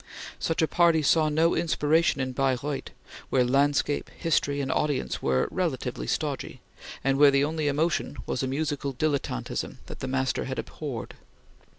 Such 0.39 0.63
a 0.63 0.67
party 0.67 1.03
saw 1.03 1.29
no 1.29 1.53
inspiration 1.55 2.21
in 2.21 2.31
Baireuth, 2.33 2.87
where 3.29 3.45
landscape, 3.45 4.09
history, 4.17 4.59
and 4.59 4.71
audience 4.71 5.21
were 5.21 5.47
relatively 5.51 6.07
stodgy, 6.07 6.59
and 7.03 7.19
where 7.19 7.29
the 7.29 7.43
only 7.45 7.67
emotion 7.67 8.17
was 8.25 8.41
a 8.41 8.47
musical 8.47 8.93
dilettantism 8.95 9.77
that 9.85 9.99
the 9.99 10.07
master 10.07 10.45
had 10.45 10.57
abhorred. 10.57 11.13